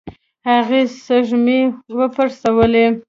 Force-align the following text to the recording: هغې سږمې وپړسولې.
هغې 0.49 0.81
سږمې 1.05 1.61
وپړسولې. 1.97 2.85